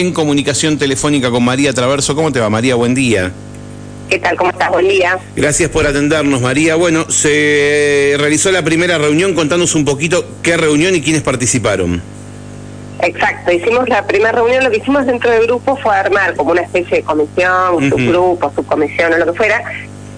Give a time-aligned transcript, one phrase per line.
[0.00, 2.14] en comunicación telefónica con María Traverso.
[2.14, 2.74] ¿Cómo te va, María?
[2.74, 3.30] Buen día.
[4.08, 4.36] ¿Qué tal?
[4.36, 4.70] ¿Cómo estás?
[4.70, 5.18] Buen día.
[5.36, 6.74] Gracias por atendernos, María.
[6.74, 9.34] Bueno, se realizó la primera reunión.
[9.34, 12.02] Contanos un poquito qué reunión y quiénes participaron.
[13.02, 16.60] Exacto, hicimos la primera reunión, lo que hicimos dentro del grupo fue armar como una
[16.60, 19.62] especie de comisión, subgrupo, subcomisión o lo que fuera,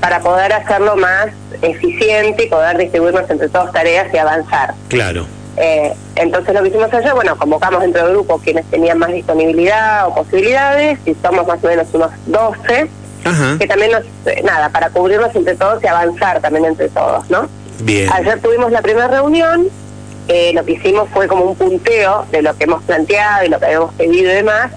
[0.00, 1.28] para poder hacerlo más
[1.60, 4.74] eficiente y poder distribuirnos entre todas tareas y avanzar.
[4.88, 5.26] Claro.
[5.56, 10.08] Eh, entonces lo que hicimos allá, bueno, convocamos dentro del grupo quienes tenían más disponibilidad
[10.08, 12.88] o posibilidades, y somos más o menos unos 12,
[13.58, 17.48] que también nos, eh, nada, para cubrirnos entre todos y avanzar también entre todos, ¿no?
[17.80, 18.10] Bien.
[18.12, 19.68] Ayer tuvimos la primera reunión,
[20.28, 23.58] eh, lo que hicimos fue como un punteo de lo que hemos planteado y lo
[23.58, 24.72] que habíamos pedido y demás,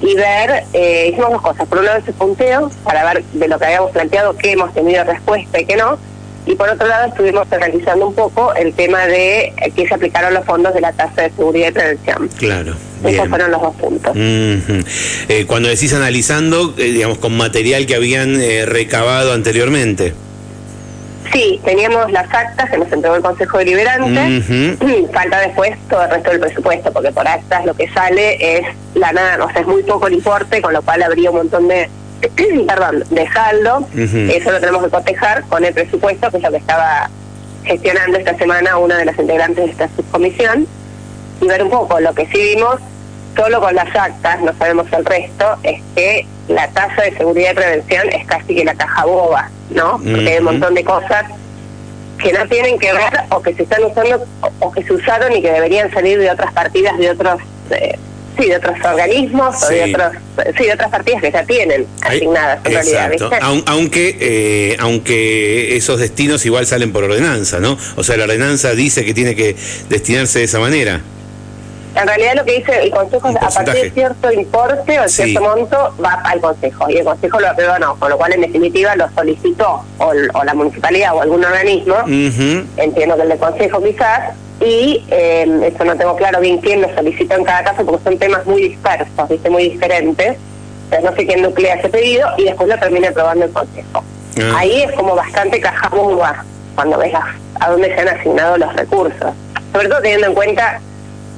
[0.00, 1.66] y ver, eh, hicimos dos cosas.
[1.66, 5.04] Por un lado ese punteo, para ver de lo que habíamos planteado, qué hemos tenido
[5.04, 5.98] respuesta y qué no,
[6.48, 10.44] y por otro lado estuvimos analizando un poco el tema de que se aplicaron los
[10.46, 12.28] fondos de la tasa de seguridad y prevención.
[12.38, 12.74] Claro.
[13.04, 14.12] Esos fueron los dos puntos.
[14.16, 20.14] Eh, cuando decís analizando, digamos, con material que habían recabado anteriormente.
[21.32, 25.08] Sí, teníamos las actas que nos entregó el Consejo Deliberante.
[25.12, 29.12] Falta después todo el resto del presupuesto, porque por actas lo que sale es la
[29.12, 31.88] nada, o sea, es muy poco el importe, con lo cual habría un montón de,
[32.66, 33.86] perdón, de saldo.
[33.94, 37.10] Eso lo tenemos que cotejar con el presupuesto, que es lo que estaba
[37.64, 40.66] gestionando esta semana una de las integrantes de esta subcomisión,
[41.40, 42.80] y ver un poco lo que sí vimos,
[43.36, 47.54] solo con las actas, no sabemos el resto, es que la tasa de seguridad y
[47.54, 49.98] prevención es casi que la caja boba, ¿no?
[49.98, 51.24] Porque hay un montón de cosas
[52.18, 54.26] que no tienen que ver o que se están usando
[54.58, 57.96] o que se usaron y que deberían salir de otras partidas de otros eh,
[58.38, 60.12] sí de otros organismos o de otros
[60.56, 63.12] sí de otras partidas que ya tienen asignadas en realidad
[63.66, 69.04] aunque eh, aunque esos destinos igual salen por ordenanza no o sea la ordenanza dice
[69.04, 69.56] que tiene que
[69.88, 71.00] destinarse de esa manera.
[71.94, 75.40] En realidad lo que dice el Consejo es a partir de cierto importe o cierto
[75.40, 76.88] monto va al Consejo.
[76.88, 80.12] Y el Consejo lo aprueba no, con lo cual en definitiva lo solicitó o,
[80.44, 81.96] la municipalidad o algún organismo,
[82.76, 86.94] entiendo que el del Consejo quizás, y eh, eso no tengo claro bien quién lo
[86.94, 89.50] solicitó en cada caso porque son temas muy dispersos, ¿viste?
[89.50, 90.36] muy diferentes,
[90.84, 94.04] entonces no sé quién nuclea ese pedido y después lo termina aprobando el Consejo.
[94.40, 94.54] Ah.
[94.58, 95.90] Ahí es como bastante caja
[96.74, 97.12] cuando ves
[97.60, 99.32] a dónde se han asignado los recursos,
[99.72, 100.80] sobre todo teniendo en cuenta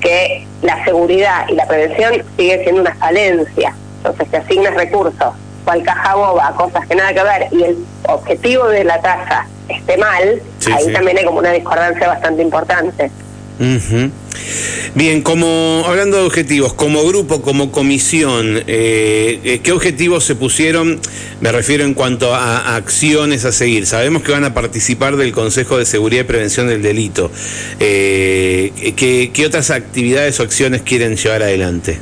[0.00, 3.74] que la seguridad y la prevención sigue siendo una falencia.
[3.98, 5.34] Entonces, si asignas recursos,
[5.64, 7.78] cual caja boba, cosas que nada que ver, y el
[8.08, 13.10] objetivo de la tasa esté mal, ahí también hay como una discordancia bastante importante.
[14.94, 21.00] Bien, como hablando de objetivos, como grupo, como comisión, eh, eh, ¿qué objetivos se pusieron?
[21.40, 23.86] Me refiero en cuanto a, acciones a seguir.
[23.86, 27.30] Sabemos que van a participar del Consejo de Seguridad y Prevención del Delito.
[27.80, 31.98] Eh, ¿qué, ¿Qué otras actividades o acciones quieren llevar adelante?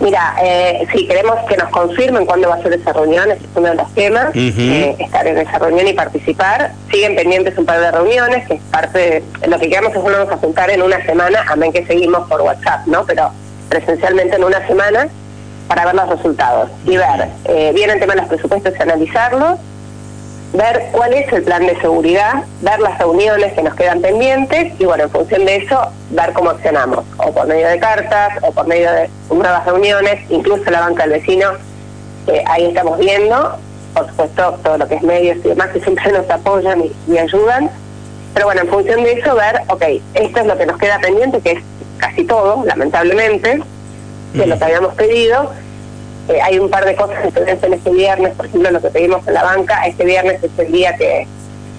[0.00, 3.50] Mira, eh, sí, queremos que nos confirmen cuándo va a ser esa reunión, ese es
[3.54, 6.70] uno de los temas, eh, estar en esa reunión y participar.
[6.90, 10.30] Siguen pendientes un par de reuniones, que es parte de lo que queremos es volvernos
[10.32, 13.04] a juntar en una semana, amén que seguimos por WhatsApp, ¿no?
[13.06, 13.30] Pero
[13.68, 15.08] presencialmente en una semana
[15.66, 19.58] para ver los resultados y ver eh, bien el tema de los presupuestos y analizarlos
[20.52, 24.84] ver cuál es el plan de seguridad, ver las reuniones que nos quedan pendientes y
[24.84, 28.66] bueno, en función de eso, ver cómo accionamos, o por medio de cartas, o por
[28.66, 31.50] medio de nuevas reuniones, incluso la banca del vecino,
[32.46, 33.58] ahí estamos viendo,
[33.94, 37.70] por supuesto, todo lo que es medios y demás que siempre nos apoyan y, ayudan,
[38.34, 39.82] pero bueno, en función de eso, ver, ok,
[40.14, 41.62] esto es lo que nos queda pendiente, que es
[41.98, 43.60] casi todo, lamentablemente,
[44.34, 45.50] de lo que habíamos pedido,
[46.28, 48.88] eh, hay un par de cosas que se vencen este viernes, por ejemplo, lo que
[48.88, 51.26] pedimos en la banca, este viernes es el día que,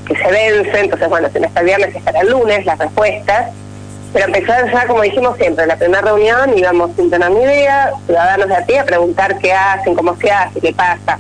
[0.08, 3.52] se vence, entonces bueno, si no está el viernes estará el lunes, las respuestas,
[4.12, 7.92] pero empezar ya, como dijimos siempre, en la primera reunión íbamos sin tener ni idea,
[8.08, 11.20] ciudadanos de a ti a preguntar qué hacen, cómo se hace, qué pasa.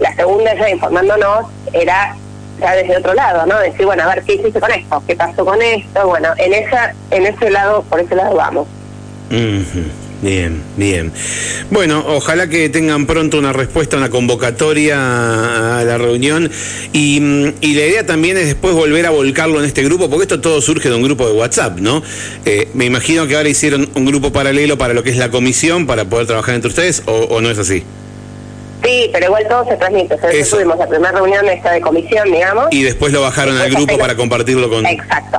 [0.00, 2.14] La segunda ya informándonos era
[2.60, 3.58] ya desde otro lado, ¿no?
[3.58, 5.02] Decir, bueno, a ver, ¿qué hiciste con esto?
[5.06, 6.06] ¿Qué pasó con esto?
[6.06, 8.66] Bueno, en esa en ese lado, por ese lado vamos.
[10.22, 11.12] Bien, bien.
[11.70, 16.50] Bueno, ojalá que tengan pronto una respuesta, una convocatoria a la reunión.
[16.92, 17.18] Y,
[17.60, 20.62] y, la idea también es después volver a volcarlo en este grupo, porque esto todo
[20.62, 22.02] surge de un grupo de WhatsApp, ¿no?
[22.46, 25.86] Eh, me imagino que ahora hicieron un grupo paralelo para lo que es la comisión,
[25.86, 27.84] para poder trabajar entre ustedes, o, no es así.
[28.82, 30.14] Sí, pero igual todo se transmite.
[30.14, 32.68] O sea, tuvimos la primera reunión esta de comisión, digamos.
[32.70, 34.84] Y después lo bajaron al grupo para compartirlo con,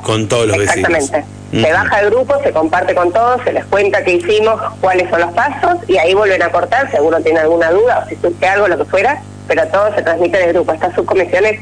[0.03, 0.91] con todos los vecinos.
[0.91, 1.36] Exactamente.
[1.51, 5.21] Se baja el grupo, se comparte con todos, se les cuenta qué hicimos, cuáles son
[5.21, 8.67] los pasos y ahí vuelven a cortar, seguro tiene alguna duda o si surge algo,
[8.67, 10.73] lo que fuera, pero todo se transmite en el grupo.
[10.73, 11.61] Estas subcomisiones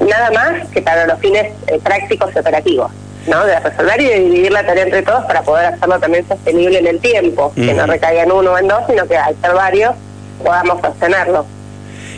[0.00, 2.92] nada más que para los fines eh, prácticos y operativos.
[3.26, 3.44] ¿no?
[3.44, 6.86] De resolver y de dividir la tarea entre todos para poder hacerlo también sostenible en
[6.86, 9.94] el tiempo, que no recaiga en uno o en dos, sino que al ser varios
[10.42, 11.44] podamos sostenerlo.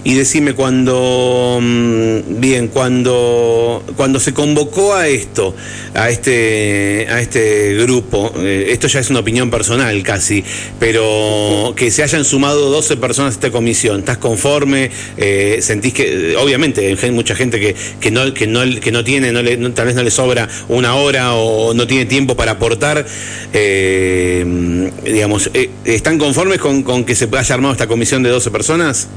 [0.02, 5.54] Y decime cuando, mm, bien, cuando, cuando se convocó a esto,
[5.94, 10.42] a este, a este grupo, eh, esto ya es una opinión personal casi,
[10.78, 14.90] pero que se hayan sumado 12 personas a esta comisión, ¿estás conforme?
[15.18, 19.32] Eh, ¿Sentís que, obviamente, hay mucha gente que, que, no, que, no, que no tiene,
[19.32, 23.04] no le, tal vez no le sobra una hora o no tiene tiempo para aportar,
[23.52, 25.50] eh, digamos,
[25.84, 29.08] ¿están conformes con, con que se haya armado esta comisión de 12 personas?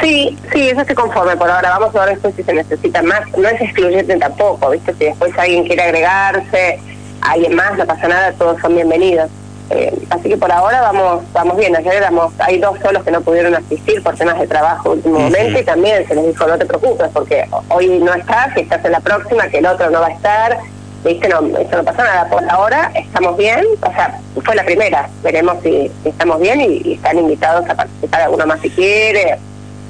[0.00, 1.78] Sí, sí, eso se conforme por ahora.
[1.78, 3.22] Vamos a ver después si se necesita más.
[3.36, 4.92] No es excluyente tampoco, ¿viste?
[4.94, 6.78] Si después alguien quiere agregarse,
[7.22, 9.30] alguien más, no pasa nada, todos son bienvenidos.
[9.70, 11.74] Eh, así que por ahora vamos vamos bien.
[11.74, 15.58] Ayer éramos, hay dos solos que no pudieron asistir por temas de trabajo último momento
[15.58, 18.92] y también se les dijo no te preocupes porque hoy no estás, si estás en
[18.92, 20.58] la próxima, que el otro no va a estar.
[21.04, 21.28] ¿Viste?
[21.28, 22.28] No, eso no pasa nada.
[22.28, 25.08] Por ahora estamos bien, o sea, fue la primera.
[25.22, 29.38] Veremos si, estamos bien y, y, están invitados a participar alguno más si quiere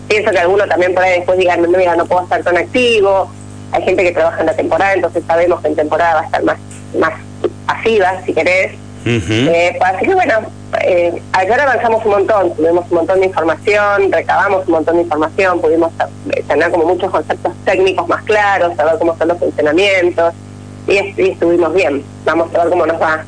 [0.08, 3.30] pienso que algunos también por ahí después digan, no, no puedo estar tan activo.
[3.72, 6.42] Hay gente que trabaja en la temporada, entonces sabemos que en temporada va a estar
[6.44, 6.58] más,
[6.98, 7.12] más
[7.66, 8.72] pasiva, si querés.
[9.08, 10.34] Eh, así que bueno,
[10.80, 15.60] eh, ayer avanzamos un montón, tuvimos un montón de información, recabamos un montón de información,
[15.60, 15.92] pudimos
[16.30, 20.34] eh, tener como muchos conceptos técnicos más claros, saber cómo son los funcionamientos
[20.88, 22.04] y estuvimos bien.
[22.24, 23.24] Vamos a ver cómo nos va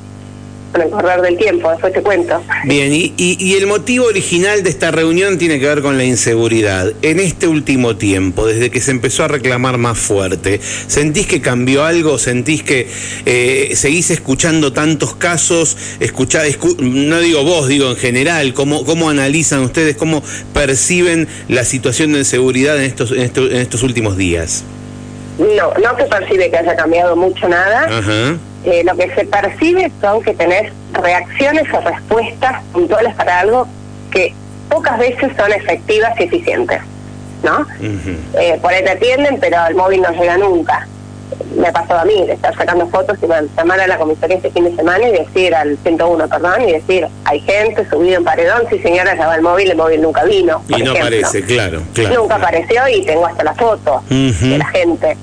[0.73, 2.43] con del tiempo, después te cuento.
[2.65, 6.93] Bien, y, y, el motivo original de esta reunión tiene que ver con la inseguridad.
[7.03, 11.85] En este último tiempo, desde que se empezó a reclamar más fuerte, ¿sentís que cambió
[11.85, 12.19] algo?
[12.19, 12.87] ¿Sentís que
[13.27, 15.77] eh, seguís escuchando tantos casos?
[16.01, 16.43] Escuchá,
[16.79, 20.23] no digo vos, digo en general, ¿cómo, ¿cómo analizan ustedes, cómo
[20.53, 24.65] perciben la situación de inseguridad en estos, en estos, en estos últimos días?
[25.39, 27.85] No, no se percibe que haya cambiado mucho nada.
[27.85, 33.69] Ajá eh, lo que se percibe son que tenés reacciones o respuestas puntuales para algo
[34.11, 34.35] que
[34.69, 36.81] pocas veces son efectivas y eficientes,
[37.43, 37.67] ¿no?
[38.35, 40.87] Eh, por ahí te atienden, pero el móvil no llega nunca.
[41.57, 43.27] Me ha pasado a mí de estar sacando fotos y
[43.57, 47.07] llamar a la comisaría este fin de semana y decir al 101, perdón, y decir,
[47.25, 50.63] hay gente subido en paredón, si señora llama el móvil, el móvil nunca vino.
[50.69, 52.15] Y no aparece, claro, claro.
[52.23, 55.17] Nunca apareció y tengo hasta la foto de la gente.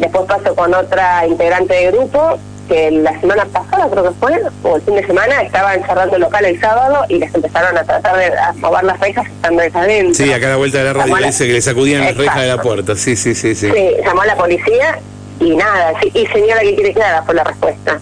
[0.00, 2.38] Después paso con otra integrante del grupo
[2.68, 6.22] que la semana pasada, creo que fue, o el fin de semana, estaban cerrando el
[6.22, 10.14] local el sábado y les empezaron a tratar de mover las rejas estando desde adentro.
[10.14, 12.46] Sí, acá a la vuelta de la radio dice que le sacudían las rejas de
[12.46, 12.94] la puerta.
[12.96, 13.70] Sí, sí, sí, sí.
[13.70, 14.98] Sí, llamó a la policía
[15.40, 15.94] y nada.
[16.02, 17.22] y señora, ¿qué quiere clara?
[17.24, 17.98] Fue la respuesta.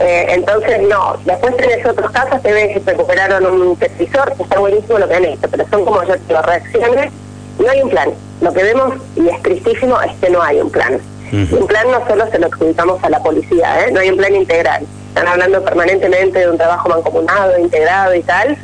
[0.00, 1.16] Eh, entonces, no.
[1.24, 5.14] Después tenés otros casos que ves que recuperaron un televisor, que está buenísimo lo que
[5.14, 7.10] han hecho, pero son como yo las reacciones.
[7.58, 8.10] No hay un plan.
[8.40, 11.00] Lo que vemos, y es tristísimo, es que no hay un plan.
[11.32, 13.92] Un plan no solo se lo adjudicamos a la policía, ¿eh?
[13.92, 14.86] no hay un plan integral.
[15.08, 18.56] Están hablando permanentemente de un trabajo mancomunado, integrado y tal,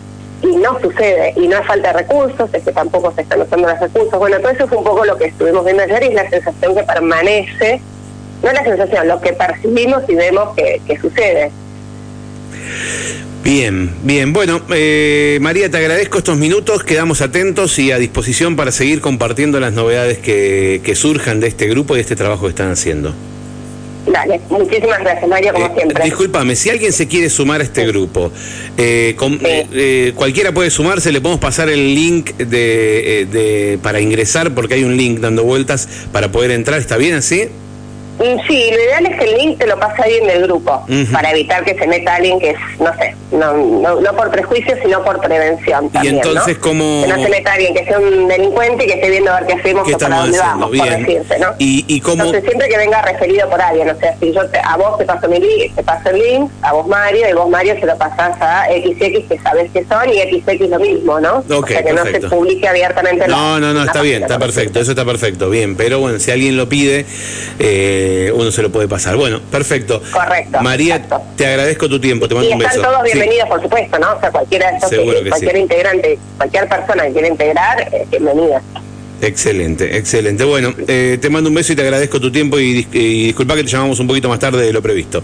[0.43, 1.35] y no sucede.
[1.37, 4.19] Y no es falta de recursos, es que tampoco se están usando los recursos.
[4.19, 6.75] Bueno, todo eso fue un poco lo que estuvimos viendo ayer y es la sensación
[6.75, 7.81] que permanece,
[8.43, 11.50] no la sensación, lo que percibimos y vemos que, que sucede.
[13.45, 14.33] Bien, bien.
[14.33, 19.61] Bueno, eh, María, te agradezco estos minutos, quedamos atentos y a disposición para seguir compartiendo
[19.61, 23.15] las novedades que, surjan de este grupo y de este trabajo que están haciendo.
[24.07, 26.05] Dale, muchísimas gracias, María, como eh, siempre.
[26.05, 28.33] Disculpame, si alguien se quiere sumar a este grupo,
[28.79, 29.15] eh,
[30.15, 34.97] cualquiera puede sumarse, le podemos pasar el link de, de, para ingresar, porque hay un
[34.97, 37.49] link dando vueltas para poder entrar, ¿está bien así?
[38.19, 41.65] Sí, lo ideal es que el link te lo pase alguien del grupo, para evitar
[41.65, 45.91] que se meta alguien que es, no sé, no, no, por prejuicio, ssino por prevención.
[45.91, 47.03] También, y entonces, ¿cómo...?
[47.05, 49.49] Que no se meta alguien que sea un delincuente y que esté viendo a ver
[49.49, 51.49] qué hacemos o para dónde vamos, por decirse, ¿no?
[51.59, 52.25] ¿Y, y cómo...
[52.25, 55.29] Entonces, siempre que venga referido por alguien, o sea, si yo a vos te paso
[55.29, 58.37] mi link, te paso el link, a vos Mario, y vos Mario se lo pasás
[58.41, 61.44] a XX que sabes que son, y XX lo mismo, ¿no?
[61.49, 63.27] o sea, que no se publique abiertamente.
[63.27, 66.56] No, no, no, está bien, está perfecto, eso está perfecto, bien, pero bueno, si alguien
[66.56, 67.06] lo pide...
[67.59, 69.17] Eh, eh, uno se lo puede pasar.
[69.17, 70.03] Bueno, perfecto.
[70.13, 70.61] Correcto.
[70.61, 71.03] María,
[71.37, 72.77] te agradezco tu tiempo, te mando un beso.
[72.77, 74.15] Están todos bienvenidos, por supuesto, ¿no?
[74.15, 78.61] O sea, cualquiera de que, cualquier integrante, cualquier persona que quiera integrar, eh, bienvenida.
[79.23, 80.44] Excelente, excelente.
[80.44, 83.70] Bueno, eh, te mando un beso y te agradezco tu tiempo y, disculpa que te
[83.70, 85.23] llamamos un poquito más tarde de lo previsto.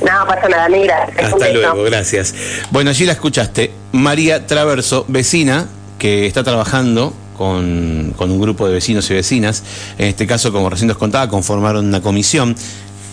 [0.00, 1.08] No, pasa nada, mira.
[1.16, 2.34] Hasta luego, gracias.
[2.70, 3.70] Bueno, allí la escuchaste.
[3.92, 9.62] María Traverso, vecina, que está trabajando con, un grupo de vecinos y vecinas.
[9.96, 12.54] En este caso, como recién nos contaba, conformaron una comisión.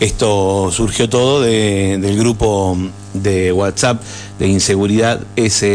[0.02, 2.78] Esto surgió todo del grupo
[3.14, 4.02] de WhatsApp
[4.40, 5.74] de inseguridad SM.